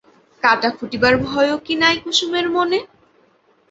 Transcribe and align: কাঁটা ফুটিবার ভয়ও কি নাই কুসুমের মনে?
কাঁটা 0.43 0.69
ফুটিবার 0.77 1.13
ভয়ও 1.25 1.57
কি 1.65 1.73
নাই 1.81 1.95
কুসুমের 2.03 2.45
মনে? 2.55 2.79